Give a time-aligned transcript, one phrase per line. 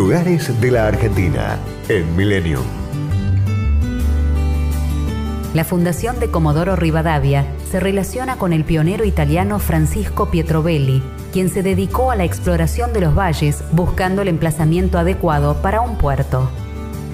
[0.00, 1.58] Lugares de la Argentina
[1.90, 2.64] en Millennium.
[5.52, 11.02] La fundación de Comodoro Rivadavia se relaciona con el pionero italiano Francisco Pietrovelli,
[11.34, 15.98] quien se dedicó a la exploración de los valles buscando el emplazamiento adecuado para un
[15.98, 16.48] puerto.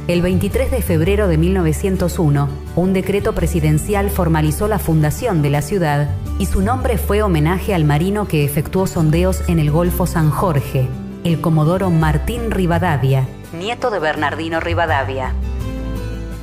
[0.07, 6.09] El 23 de febrero de 1901, un decreto presidencial formalizó la fundación de la ciudad
[6.39, 10.89] y su nombre fue homenaje al marino que efectuó sondeos en el Golfo San Jorge,
[11.27, 15.35] el comodoro Martín Rivadavia, nieto de Bernardino Rivadavia.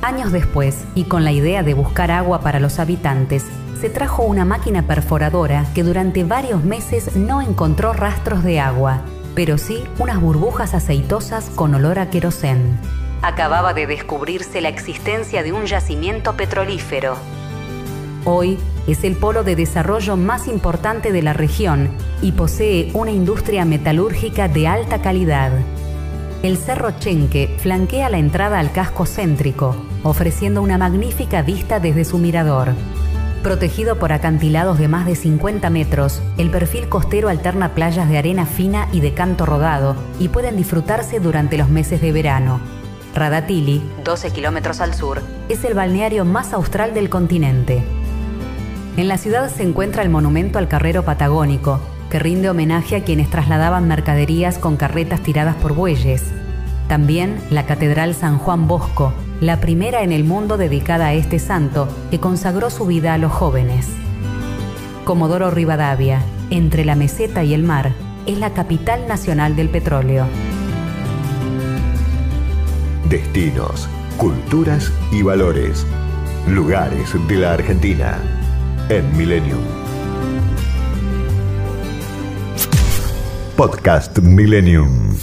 [0.02, 3.46] Años después, y con la idea de buscar agua para los habitantes,
[3.80, 9.00] se trajo una máquina perforadora que durante varios meses no encontró rastros de agua,
[9.34, 12.78] pero sí unas burbujas aceitosas con olor a querosén.
[13.22, 17.16] Acababa de descubrirse la existencia de un yacimiento petrolífero.
[18.26, 21.90] Hoy es el polo de desarrollo más importante de la región
[22.22, 25.52] y posee una industria metalúrgica de alta calidad.
[26.42, 32.16] El Cerro Chenque flanquea la entrada al casco céntrico, ofreciendo una magnífica vista desde su
[32.16, 32.72] mirador.
[33.42, 38.46] Protegido por acantilados de más de 50 metros, el perfil costero alterna playas de arena
[38.46, 42.58] fina y de canto rodado y pueden disfrutarse durante los meses de verano.
[43.14, 47.84] Radatili, 12 kilómetros al sur, es el balneario más austral del continente.
[48.96, 53.28] En la ciudad se encuentra el monumento al carrero patagónico, que rinde homenaje a quienes
[53.28, 56.22] trasladaban mercaderías con carretas tiradas por bueyes.
[56.86, 61.88] También la Catedral San Juan Bosco, la primera en el mundo dedicada a este santo,
[62.12, 63.88] que consagró su vida a los jóvenes.
[65.04, 67.90] Comodoro Rivadavia, entre la meseta y el mar,
[68.26, 70.24] es la capital nacional del petróleo.
[73.08, 73.88] Destinos,
[74.18, 75.84] culturas y valores.
[76.46, 78.20] Lugares de la Argentina
[78.88, 79.62] en Millennium.
[83.56, 85.16] Podcast Millennium.